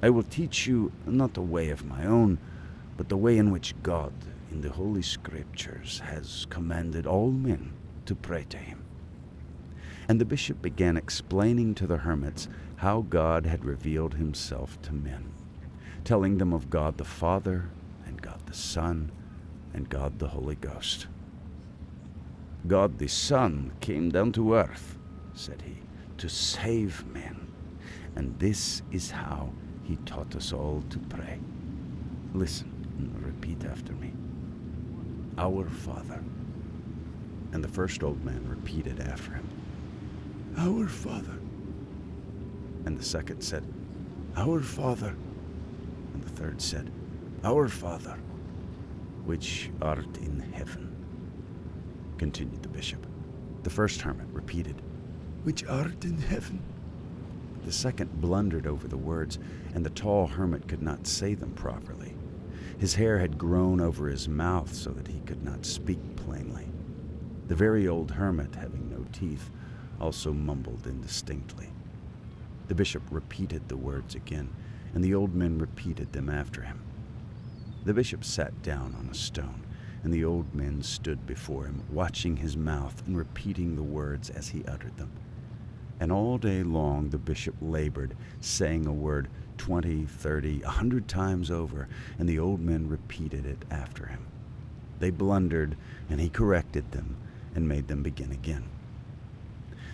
I 0.03 0.11
will 0.11 0.21
teach 0.21 0.67
you 0.67 0.91
not 1.07 1.35
a 1.35 1.41
way 1.41 1.71
of 1.71 1.83
my 1.83 2.05
own, 2.05 2.37
but 2.95 3.09
the 3.09 3.17
way 3.17 3.39
in 3.39 3.49
which 3.49 3.73
God, 3.81 4.13
in 4.51 4.61
the 4.61 4.69
Holy 4.69 5.01
Scriptures, 5.01 5.99
has 6.05 6.45
commanded 6.51 7.07
all 7.07 7.31
men 7.31 7.73
to 8.05 8.13
pray 8.13 8.45
to 8.49 8.57
him. 8.57 8.83
And 10.07 10.21
the 10.21 10.25
bishop 10.25 10.61
began 10.61 10.95
explaining 10.95 11.73
to 11.75 11.87
the 11.87 11.97
hermits 11.97 12.47
how 12.75 13.01
God 13.01 13.47
had 13.47 13.65
revealed 13.65 14.13
himself 14.13 14.79
to 14.83 14.93
men, 14.93 15.33
telling 16.03 16.37
them 16.37 16.53
of 16.53 16.69
God 16.69 16.99
the 16.99 17.03
Father, 17.03 17.71
and 18.05 18.21
God 18.21 18.45
the 18.45 18.53
Son, 18.53 19.11
and 19.73 19.89
God 19.89 20.19
the 20.19 20.27
Holy 20.27 20.55
Ghost. 20.55 21.07
God 22.67 22.99
the 22.99 23.07
Son 23.07 23.71
came 23.81 24.11
down 24.11 24.31
to 24.33 24.53
earth, 24.53 24.98
said 25.39 25.61
he, 25.61 25.77
to 26.17 26.27
save 26.27 27.05
men, 27.07 27.51
and 28.15 28.37
this 28.39 28.81
is 28.91 29.09
how 29.09 29.49
he 29.83 29.95
taught 30.05 30.35
us 30.35 30.51
all 30.51 30.83
to 30.89 30.99
pray. 30.99 31.39
Listen 32.33 32.69
and 32.97 33.25
repeat 33.25 33.63
after 33.63 33.93
me. 33.93 34.11
Our 35.37 35.69
Father. 35.69 36.21
And 37.53 37.63
the 37.63 37.69
first 37.69 38.03
old 38.03 38.23
man 38.25 38.45
repeated 38.47 38.99
after 38.99 39.31
him, 39.31 39.47
Our 40.57 40.87
Father. 40.87 41.39
And 42.85 42.99
the 42.99 43.03
second 43.03 43.41
said, 43.41 43.63
Our 44.35 44.59
Father. 44.59 45.15
And 46.13 46.21
the 46.21 46.29
third 46.29 46.61
said, 46.61 46.91
Our 47.45 47.69
Father, 47.69 48.17
which 49.23 49.71
art 49.81 50.17
in 50.17 50.39
heaven. 50.53 50.93
Continued 52.17 52.61
the 52.61 52.69
bishop. 52.69 53.07
The 53.63 53.69
first 53.69 54.01
hermit 54.01 54.27
repeated, 54.31 54.81
Which 55.43 55.65
art 55.65 56.03
in 56.03 56.17
heaven. 56.17 56.59
The 57.63 57.71
second 57.71 58.19
blundered 58.19 58.67
over 58.67 58.89
the 58.89 58.97
words, 58.97 59.39
and 59.73 59.85
the 59.85 59.89
tall 59.89 60.27
hermit 60.27 60.67
could 60.67 60.81
not 60.81 61.07
say 61.07 61.33
them 61.33 61.51
properly. 61.51 62.13
His 62.77 62.95
hair 62.95 63.19
had 63.19 63.37
grown 63.37 63.79
over 63.79 64.09
his 64.09 64.27
mouth 64.27 64.73
so 64.73 64.91
that 64.91 65.07
he 65.07 65.21
could 65.21 65.43
not 65.43 65.65
speak 65.65 65.99
plainly. 66.17 66.67
The 67.47 67.55
very 67.55 67.87
old 67.87 68.11
hermit, 68.11 68.55
having 68.55 68.89
no 68.89 69.05
teeth, 69.13 69.49
also 69.99 70.33
mumbled 70.33 70.85
indistinctly. 70.85 71.69
The 72.67 72.75
bishop 72.75 73.03
repeated 73.09 73.69
the 73.69 73.77
words 73.77 74.15
again, 74.15 74.49
and 74.93 75.03
the 75.03 75.15
old 75.15 75.33
men 75.33 75.57
repeated 75.57 76.11
them 76.11 76.29
after 76.29 76.63
him. 76.63 76.81
The 77.85 77.93
bishop 77.93 78.25
sat 78.25 78.61
down 78.61 78.93
on 78.99 79.07
a 79.09 79.15
stone, 79.15 79.63
and 80.03 80.13
the 80.13 80.25
old 80.25 80.53
men 80.53 80.83
stood 80.83 81.25
before 81.25 81.65
him, 81.65 81.83
watching 81.89 82.37
his 82.37 82.57
mouth 82.57 83.01
and 83.07 83.17
repeating 83.17 83.75
the 83.75 83.83
words 83.83 84.29
as 84.29 84.49
he 84.49 84.65
uttered 84.65 84.97
them. 84.97 85.11
And 85.99 86.11
all 86.11 86.37
day 86.37 86.63
long 86.63 87.09
the 87.09 87.17
bishop 87.17 87.55
labored, 87.61 88.15
saying 88.39 88.85
a 88.85 88.93
word 88.93 89.27
twenty, 89.57 90.05
thirty, 90.05 90.61
a 90.61 90.69
hundred 90.69 91.07
times 91.07 91.51
over, 91.51 91.89
and 92.17 92.27
the 92.27 92.39
old 92.39 92.61
men 92.61 92.87
repeated 92.87 93.45
it 93.45 93.65
after 93.69 94.05
him. 94.05 94.25
They 94.99 95.09
blundered, 95.09 95.75
and 96.09 96.21
he 96.21 96.29
corrected 96.29 96.91
them 96.91 97.17
and 97.53 97.67
made 97.67 97.87
them 97.87 98.01
begin 98.01 98.31
again. 98.31 98.63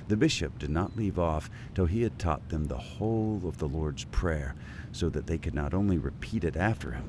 The 0.07 0.17
bishop 0.17 0.59
did 0.59 0.69
not 0.69 0.95
leave 0.95 1.17
off 1.17 1.49
till 1.73 1.87
he 1.87 2.03
had 2.03 2.19
taught 2.19 2.49
them 2.49 2.65
the 2.65 2.77
whole 2.77 3.41
of 3.43 3.57
the 3.57 3.67
Lord's 3.67 4.03
Prayer, 4.05 4.53
so 4.91 5.09
that 5.09 5.25
they 5.25 5.39
could 5.39 5.55
not 5.55 5.73
only 5.73 5.97
repeat 5.97 6.43
it 6.43 6.55
after 6.55 6.91
him, 6.91 7.05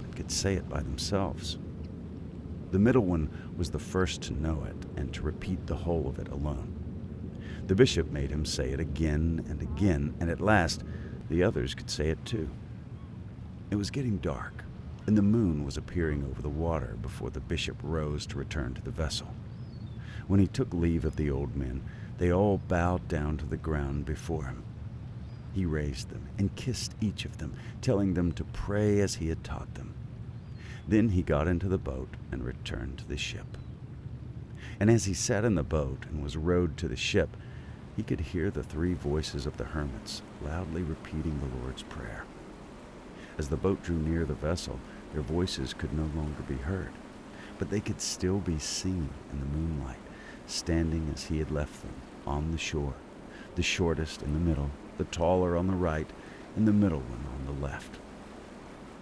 but 0.00 0.16
could 0.16 0.32
say 0.32 0.54
it 0.54 0.68
by 0.68 0.80
themselves. 0.80 1.58
The 2.72 2.80
middle 2.80 3.04
one 3.04 3.30
was 3.56 3.70
the 3.70 3.78
first 3.78 4.22
to 4.22 4.32
know 4.32 4.64
it 4.66 4.74
and 4.96 5.12
to 5.14 5.22
repeat 5.22 5.66
the 5.68 5.76
whole 5.76 6.08
of 6.08 6.18
it 6.18 6.28
alone. 6.28 6.81
The 7.72 7.76
bishop 7.76 8.10
made 8.10 8.30
him 8.30 8.44
say 8.44 8.68
it 8.68 8.80
again 8.80 9.46
and 9.48 9.62
again, 9.62 10.14
and 10.20 10.28
at 10.28 10.42
last 10.42 10.84
the 11.30 11.42
others 11.42 11.74
could 11.74 11.88
say 11.88 12.10
it 12.10 12.22
too. 12.26 12.50
It 13.70 13.76
was 13.76 13.90
getting 13.90 14.18
dark, 14.18 14.62
and 15.06 15.16
the 15.16 15.22
moon 15.22 15.64
was 15.64 15.78
appearing 15.78 16.22
over 16.22 16.42
the 16.42 16.50
water 16.50 16.98
before 17.00 17.30
the 17.30 17.40
bishop 17.40 17.78
rose 17.82 18.26
to 18.26 18.36
return 18.36 18.74
to 18.74 18.82
the 18.82 18.90
vessel. 18.90 19.28
When 20.26 20.38
he 20.38 20.48
took 20.48 20.74
leave 20.74 21.06
of 21.06 21.16
the 21.16 21.30
old 21.30 21.56
men, 21.56 21.82
they 22.18 22.30
all 22.30 22.58
bowed 22.58 23.08
down 23.08 23.38
to 23.38 23.46
the 23.46 23.56
ground 23.56 24.04
before 24.04 24.44
him. 24.44 24.64
He 25.54 25.64
raised 25.64 26.10
them 26.10 26.28
and 26.36 26.54
kissed 26.54 26.92
each 27.00 27.24
of 27.24 27.38
them, 27.38 27.54
telling 27.80 28.12
them 28.12 28.32
to 28.32 28.44
pray 28.44 29.00
as 29.00 29.14
he 29.14 29.30
had 29.30 29.42
taught 29.42 29.72
them. 29.76 29.94
Then 30.86 31.08
he 31.08 31.22
got 31.22 31.48
into 31.48 31.68
the 31.68 31.78
boat 31.78 32.16
and 32.30 32.44
returned 32.44 32.98
to 32.98 33.08
the 33.08 33.16
ship. 33.16 33.56
And 34.78 34.90
as 34.90 35.06
he 35.06 35.14
sat 35.14 35.46
in 35.46 35.54
the 35.54 35.62
boat 35.62 36.04
and 36.10 36.22
was 36.22 36.36
rowed 36.36 36.76
to 36.76 36.86
the 36.86 36.96
ship, 36.96 37.34
he 37.96 38.02
could 38.02 38.20
hear 38.20 38.50
the 38.50 38.62
three 38.62 38.94
voices 38.94 39.46
of 39.46 39.56
the 39.56 39.64
hermits 39.64 40.22
loudly 40.42 40.82
repeating 40.82 41.38
the 41.38 41.62
Lord's 41.62 41.82
Prayer. 41.82 42.24
As 43.38 43.48
the 43.48 43.56
boat 43.56 43.82
drew 43.82 43.98
near 43.98 44.24
the 44.24 44.34
vessel, 44.34 44.78
their 45.12 45.22
voices 45.22 45.74
could 45.74 45.92
no 45.92 46.10
longer 46.16 46.42
be 46.48 46.56
heard, 46.56 46.92
but 47.58 47.70
they 47.70 47.80
could 47.80 48.00
still 48.00 48.38
be 48.38 48.58
seen 48.58 49.10
in 49.32 49.40
the 49.40 49.46
moonlight, 49.46 49.98
standing 50.46 51.10
as 51.14 51.24
he 51.24 51.38
had 51.38 51.50
left 51.50 51.82
them, 51.82 51.94
on 52.26 52.50
the 52.50 52.58
shore, 52.58 52.94
the 53.56 53.62
shortest 53.62 54.22
in 54.22 54.32
the 54.32 54.38
middle, 54.38 54.70
the 54.98 55.04
taller 55.04 55.56
on 55.56 55.66
the 55.66 55.74
right, 55.74 56.08
and 56.56 56.66
the 56.66 56.72
middle 56.72 57.00
one 57.00 57.26
on 57.34 57.46
the 57.46 57.62
left. 57.62 57.98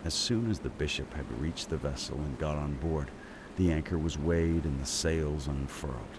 As 0.05 0.15
soon 0.15 0.51
as 0.51 0.61
the 0.61 0.69
bishop 0.71 1.13
had 1.15 1.41
reached 1.41 1.69
the 1.69 1.77
vessel 1.77 2.17
and 2.17 2.39
got 2.39 2.57
on 2.57 2.75
board, 2.75 3.11
the 3.57 3.71
anchor 3.71 3.99
was 3.99 4.19
weighed 4.19 4.65
and 4.65 4.81
the 4.81 4.87
sails 4.87 5.47
unfurled. 5.47 6.19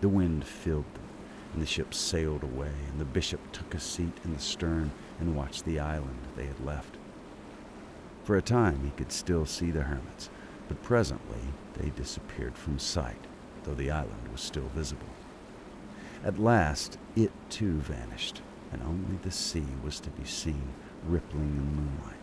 The 0.00 0.08
wind 0.08 0.44
filled 0.46 0.84
them, 0.94 1.05
and 1.56 1.62
the 1.62 1.66
ship 1.66 1.94
sailed 1.94 2.42
away, 2.42 2.70
and 2.90 3.00
the 3.00 3.04
bishop 3.06 3.40
took 3.50 3.74
a 3.74 3.80
seat 3.80 4.12
in 4.24 4.34
the 4.34 4.38
stern 4.38 4.90
and 5.18 5.34
watched 5.34 5.64
the 5.64 5.80
island 5.80 6.18
they 6.36 6.44
had 6.44 6.60
left. 6.62 6.98
For 8.24 8.36
a 8.36 8.42
time 8.42 8.84
he 8.84 8.90
could 8.90 9.10
still 9.10 9.46
see 9.46 9.70
the 9.70 9.84
hermits, 9.84 10.28
but 10.68 10.82
presently 10.82 11.40
they 11.78 11.88
disappeared 11.88 12.58
from 12.58 12.78
sight, 12.78 13.24
though 13.64 13.72
the 13.72 13.90
island 13.90 14.28
was 14.30 14.42
still 14.42 14.68
visible. 14.74 15.06
At 16.22 16.38
last 16.38 16.98
it 17.16 17.32
too 17.48 17.78
vanished, 17.78 18.42
and 18.70 18.82
only 18.82 19.16
the 19.22 19.30
sea 19.30 19.64
was 19.82 19.98
to 20.00 20.10
be 20.10 20.26
seen 20.26 20.74
rippling 21.06 21.56
in 21.56 21.56
the 21.56 21.80
moonlight. 21.80 22.16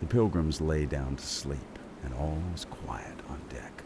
The 0.00 0.06
pilgrims 0.06 0.60
lay 0.60 0.84
down 0.84 1.16
to 1.16 1.26
sleep, 1.26 1.78
and 2.04 2.12
all 2.12 2.42
was 2.52 2.66
quiet 2.66 3.18
on 3.30 3.40
deck. 3.48 3.82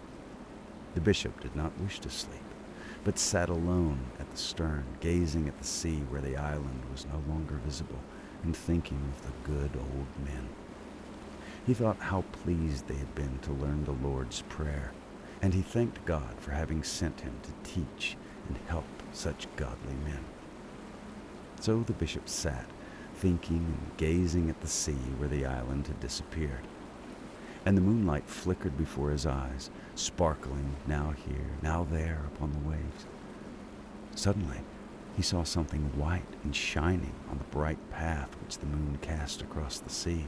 The 0.97 1.01
bishop 1.01 1.39
did 1.39 1.55
not 1.55 1.79
wish 1.81 2.01
to 2.01 2.11
sleep, 2.11 2.41
but 3.05 3.19
sat 3.19 3.51
alone 3.51 4.01
at 4.19 4.31
the 4.31 4.37
stern, 4.37 4.85
gazing 5.01 5.47
at 5.47 5.59
the 5.59 5.65
sea 5.65 6.03
where 6.09 6.23
the 6.23 6.37
island 6.37 6.83
was 6.91 7.07
no 7.07 7.23
longer 7.29 7.57
visible, 7.57 8.01
and 8.43 8.57
thinking 8.57 9.01
of 9.13 9.27
the 9.27 9.53
good 9.53 9.71
old 9.77 10.25
men. 10.25 10.49
He 11.67 11.75
thought 11.75 11.99
how 11.99 12.23
pleased 12.43 12.89
they 12.89 12.97
had 12.97 13.15
been 13.15 13.39
to 13.43 13.53
learn 13.53 13.85
the 13.85 14.07
Lord's 14.07 14.43
Prayer, 14.49 14.93
and 15.43 15.53
he 15.55 15.63
thanked 15.63 16.05
God 16.05 16.35
for 16.39 16.51
having 16.53 16.83
sent 16.83 17.21
him 17.21 17.35
to 17.43 17.71
teach 17.71 18.17
and 18.49 18.59
help 18.69 18.85
such 19.13 19.47
godly 19.57 19.95
men. 20.05 20.25
So 21.61 21.81
the 21.81 21.93
bishop 21.93 22.29
sat, 22.29 22.67
thinking 23.17 23.57
and 23.57 23.97
gazing 23.97 24.51
at 24.51 24.61
the 24.61 24.69
sea 24.69 24.93
where 25.19 25.29
the 25.29 25.47
island 25.47 25.87
had 25.87 26.01
disappeared. 26.01 26.67
And 27.67 27.77
the 27.77 27.83
moonlight 27.83 28.29
flickered 28.29 28.77
before 28.77 29.11
his 29.11 29.27
eyes, 29.27 29.71
sparkling 29.95 30.77
now 30.87 31.15
here, 31.27 31.51
now 31.63 31.87
there 31.91 32.25
upon 32.35 32.53
the 32.53 32.69
waves. 32.69 33.07
Suddenly, 34.15 34.59
he 35.17 35.23
saw 35.23 35.45
something 35.45 35.81
white 35.97 36.23
and 36.43 36.55
shining 36.55 37.15
on 37.31 37.39
the 37.39 37.45
bright 37.45 37.79
path 37.91 38.29
which 38.43 38.59
the 38.59 38.67
moon 38.67 38.99
cast 39.01 39.43
across 39.43 39.79
the 39.79 39.91
sea. 39.91 40.27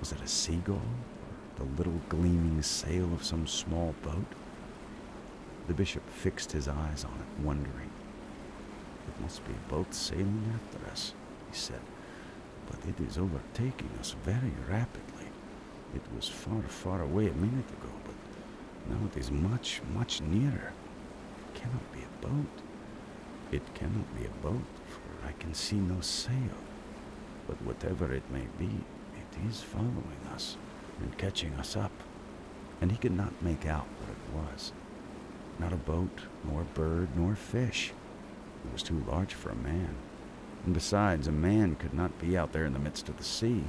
Was 0.00 0.12
it 0.12 0.20
a 0.22 0.26
seagull? 0.26 0.76
Or 0.76 1.64
the 1.64 1.64
little 1.76 2.00
gleaming 2.08 2.62
sail 2.62 3.12
of 3.12 3.24
some 3.24 3.46
small 3.46 3.94
boat? 4.02 4.26
The 5.66 5.74
bishop 5.74 6.08
fixed 6.10 6.52
his 6.52 6.66
eyes 6.66 7.04
on 7.04 7.12
it, 7.12 7.44
wondering. 7.44 7.90
It 9.06 9.20
must 9.20 9.46
be 9.46 9.52
a 9.52 9.70
boat 9.70 9.92
sailing 9.94 10.52
after 10.54 10.90
us, 10.90 11.12
he 11.50 11.56
said, 11.56 11.80
but 12.70 12.78
it 12.88 12.98
is 13.00 13.18
overtaking 13.18 13.90
us 14.00 14.16
very 14.24 14.52
rapidly. 14.68 15.17
It 15.94 16.02
was 16.14 16.28
far, 16.28 16.62
far 16.62 17.02
away 17.02 17.28
a 17.28 17.34
minute 17.34 17.70
ago, 17.70 17.92
but 18.04 18.14
now 18.92 19.06
it 19.06 19.18
is 19.18 19.30
much, 19.30 19.80
much 19.94 20.20
nearer. 20.20 20.72
It 21.54 21.60
cannot 21.60 21.92
be 21.92 22.00
a 22.00 22.26
boat. 22.26 22.62
It 23.50 23.74
cannot 23.74 24.18
be 24.18 24.26
a 24.26 24.42
boat, 24.42 24.64
for 24.86 25.26
I 25.26 25.32
can 25.32 25.54
see 25.54 25.76
no 25.76 26.00
sail. 26.00 26.58
But 27.46 27.62
whatever 27.62 28.12
it 28.12 28.30
may 28.30 28.46
be, 28.58 28.70
it 29.16 29.48
is 29.48 29.62
following 29.62 30.20
us 30.34 30.56
and 31.00 31.16
catching 31.16 31.54
us 31.54 31.76
up. 31.76 31.92
And 32.80 32.92
he 32.92 32.98
could 32.98 33.16
not 33.16 33.42
make 33.42 33.66
out 33.66 33.86
what 33.98 34.10
it 34.10 34.52
was. 34.52 34.72
Not 35.58 35.72
a 35.72 35.76
boat, 35.76 36.20
nor 36.44 36.64
bird, 36.74 37.08
nor 37.16 37.34
fish. 37.34 37.92
It 38.66 38.72
was 38.72 38.82
too 38.82 39.02
large 39.08 39.34
for 39.34 39.50
a 39.50 39.56
man. 39.56 39.94
And 40.64 40.74
besides, 40.74 41.26
a 41.26 41.32
man 41.32 41.76
could 41.76 41.94
not 41.94 42.18
be 42.20 42.36
out 42.36 42.52
there 42.52 42.66
in 42.66 42.74
the 42.74 42.78
midst 42.78 43.08
of 43.08 43.16
the 43.16 43.24
sea. 43.24 43.64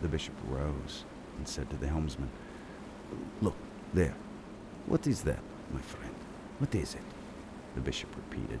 The 0.00 0.08
bishop 0.08 0.34
rose 0.46 1.04
and 1.38 1.48
said 1.48 1.70
to 1.70 1.76
the 1.76 1.88
helmsman, 1.88 2.30
Look, 3.40 3.56
there. 3.94 4.14
What 4.86 5.06
is 5.06 5.22
that, 5.22 5.40
my 5.72 5.80
friend? 5.80 6.14
What 6.58 6.74
is 6.74 6.94
it? 6.94 7.02
The 7.74 7.80
bishop 7.80 8.14
repeated, 8.16 8.60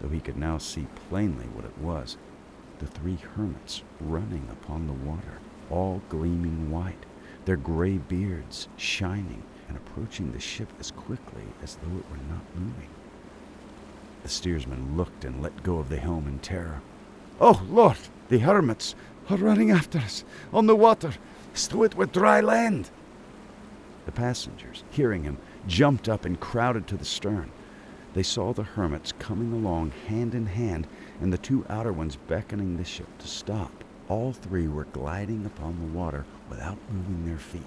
though 0.00 0.08
he 0.08 0.20
could 0.20 0.36
now 0.36 0.58
see 0.58 0.86
plainly 1.08 1.46
what 1.46 1.64
it 1.64 1.78
was. 1.78 2.16
The 2.78 2.86
three 2.86 3.18
hermits 3.36 3.82
running 4.00 4.48
upon 4.50 4.86
the 4.86 4.92
water, 4.92 5.38
all 5.70 6.02
gleaming 6.08 6.70
white, 6.70 7.06
their 7.44 7.56
gray 7.56 7.98
beards 7.98 8.68
shining 8.76 9.42
and 9.68 9.76
approaching 9.76 10.32
the 10.32 10.40
ship 10.40 10.68
as 10.80 10.90
quickly 10.90 11.44
as 11.62 11.76
though 11.76 11.98
it 11.98 12.10
were 12.10 12.16
not 12.28 12.44
moving. 12.54 12.88
The 14.22 14.28
steersman 14.28 14.96
looked 14.96 15.24
and 15.24 15.42
let 15.42 15.62
go 15.62 15.78
of 15.78 15.88
the 15.88 15.98
helm 15.98 16.26
in 16.26 16.38
terror. 16.38 16.80
Oh, 17.40 17.62
Lord, 17.68 17.98
the 18.28 18.38
hermits 18.38 18.94
are 19.28 19.36
running 19.36 19.70
after 19.70 19.98
us 19.98 20.24
on 20.52 20.66
the 20.66 20.76
water, 20.76 21.12
though 21.54 21.84
it 21.84 21.94
were 21.94 22.06
dry 22.06 22.40
land. 22.40 22.90
The 24.06 24.12
passengers, 24.12 24.84
hearing 24.90 25.22
him, 25.22 25.38
jumped 25.66 26.08
up 26.08 26.24
and 26.24 26.38
crowded 26.38 26.86
to 26.88 26.96
the 26.96 27.04
stern. 27.04 27.50
They 28.12 28.22
saw 28.22 28.52
the 28.52 28.62
hermits 28.62 29.12
coming 29.18 29.52
along 29.52 29.92
hand 30.08 30.34
in 30.34 30.46
hand, 30.46 30.86
and 31.20 31.32
the 31.32 31.38
two 31.38 31.64
outer 31.68 31.92
ones 31.92 32.16
beckoning 32.16 32.76
the 32.76 32.84
ship 32.84 33.08
to 33.18 33.26
stop. 33.26 33.84
All 34.08 34.32
three 34.32 34.68
were 34.68 34.84
gliding 34.84 35.46
upon 35.46 35.78
the 35.80 35.98
water 35.98 36.24
without 36.50 36.78
moving 36.90 37.24
their 37.24 37.38
feet. 37.38 37.62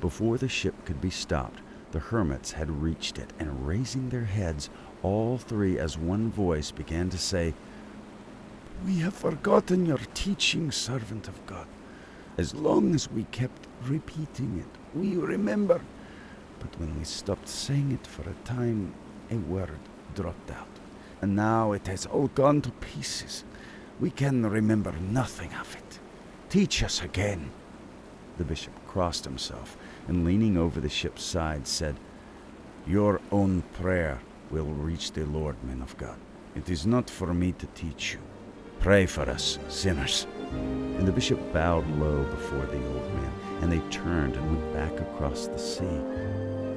Before 0.00 0.38
the 0.38 0.48
ship 0.48 0.74
could 0.84 1.00
be 1.00 1.10
stopped, 1.10 1.60
the 1.90 1.98
hermits 1.98 2.52
had 2.52 2.82
reached 2.82 3.18
it, 3.18 3.32
and 3.38 3.66
raising 3.66 4.08
their 4.08 4.24
heads, 4.24 4.70
all 5.02 5.38
three 5.38 5.78
as 5.78 5.98
one 5.98 6.30
voice 6.30 6.70
began 6.70 7.10
to 7.10 7.18
say, 7.18 7.52
We 8.86 8.98
have 9.00 9.14
forgotten 9.14 9.86
your 9.86 10.00
teaching, 10.14 10.70
servant 10.70 11.28
of 11.28 11.44
God. 11.46 11.66
As 12.38 12.54
long 12.54 12.94
as 12.94 13.10
we 13.10 13.24
kept 13.24 13.66
repeating 13.84 14.58
it, 14.58 14.98
we 14.98 15.16
remember. 15.16 15.80
But 16.60 16.78
when 16.78 16.96
we 16.98 17.04
stopped 17.04 17.48
saying 17.48 17.92
it 17.92 18.06
for 18.06 18.22
a 18.22 18.34
time, 18.44 18.94
a 19.30 19.36
word 19.36 19.78
dropped 20.14 20.50
out. 20.50 20.68
And 21.20 21.36
now 21.36 21.72
it 21.72 21.86
has 21.86 22.06
all 22.06 22.28
gone 22.28 22.62
to 22.62 22.70
pieces. 22.72 23.44
We 24.00 24.10
can 24.10 24.44
remember 24.46 24.92
nothing 25.10 25.52
of 25.54 25.76
it. 25.76 25.98
Teach 26.48 26.82
us 26.82 27.02
again. 27.02 27.50
The 28.38 28.44
bishop 28.44 28.72
crossed 28.88 29.24
himself 29.24 29.76
and, 30.08 30.24
leaning 30.24 30.56
over 30.56 30.80
the 30.80 30.88
ship's 30.88 31.22
side, 31.22 31.66
said, 31.66 31.96
Your 32.86 33.20
own 33.30 33.62
prayer 33.74 34.20
will 34.50 34.64
reach 34.64 35.12
the 35.12 35.24
Lord, 35.26 35.56
men 35.64 35.82
of 35.82 35.96
God. 35.98 36.16
It 36.54 36.68
is 36.68 36.86
not 36.86 37.08
for 37.08 37.32
me 37.32 37.52
to 37.52 37.66
teach 37.68 38.14
you. 38.14 38.18
Pray 38.80 39.06
for 39.06 39.22
us, 39.22 39.58
sinners. 39.68 40.26
And 40.98 41.06
the 41.06 41.12
bishop 41.12 41.40
bowed 41.52 41.88
low 41.98 42.24
before 42.24 42.66
the 42.66 42.84
old 42.86 43.14
man, 43.14 43.32
and 43.60 43.72
they 43.72 43.80
turned 43.90 44.36
and 44.36 44.56
went 44.56 44.72
back 44.72 45.00
across 45.00 45.46
the 45.46 45.58
sea. 45.58 45.84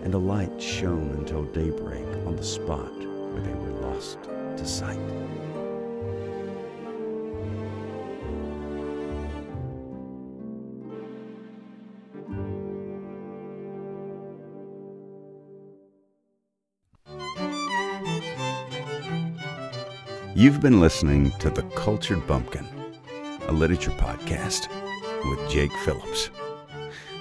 And 0.03 0.13
a 0.13 0.17
light 0.17 0.61
shone 0.61 1.11
until 1.17 1.43
daybreak 1.43 2.05
on 2.25 2.35
the 2.35 2.43
spot 2.43 2.91
where 2.97 3.41
they 3.41 3.53
were 3.53 3.89
lost 3.89 4.23
to 4.23 4.65
sight. 4.65 4.99
You've 20.38 20.59
been 20.59 20.81
listening 20.81 21.31
to 21.39 21.49
The 21.49 21.63
Cultured 21.75 22.27
Bumpkin, 22.27 22.67
a 23.47 23.51
literature 23.51 23.91
podcast 23.91 24.67
with 25.29 25.49
Jake 25.49 25.71
Phillips. 25.84 26.29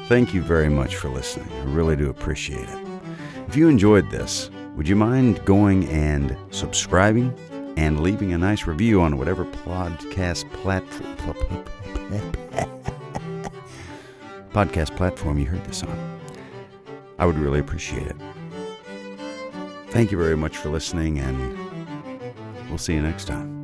Thank 0.09 0.35
you 0.35 0.43
very 0.43 0.69
much 0.69 0.97
for 0.97 1.09
listening. 1.09 1.51
I 1.53 1.65
really 1.65 1.97
do 1.97 2.11
appreciate 2.11 2.69
it. 2.69 2.79
If 3.49 3.57
you 3.57 3.69
enjoyed 3.69 4.11
this, 4.11 4.51
would 4.77 4.89
you 4.89 4.97
mind 4.97 5.45
going 5.45 5.89
and 5.89 6.37
subscribing 6.51 7.35
and 7.77 8.01
leaving 8.01 8.33
a 8.33 8.39
nice 8.39 8.67
review 8.67 9.01
on 9.01 9.19
whatever 9.19 9.45
podcast 9.45 10.51
platform 10.53 11.17
podcast 14.53 14.97
platform 14.97 15.39
you 15.39 15.47
heard 15.47 15.65
this 15.65 15.83
on? 15.83 16.21
I 17.19 17.27
would 17.27 17.39
really 17.39 17.61
appreciate 17.61 18.07
it. 18.07 18.17
Thank 19.89 20.11
you 20.11 20.19
very 20.19 20.37
much 20.37 20.57
for 20.57 20.71
listening 20.71 21.19
and 21.21 21.65
We'll 22.75 22.79
see 22.79 22.95
you 22.95 23.03
next 23.03 23.27
time. 23.27 23.64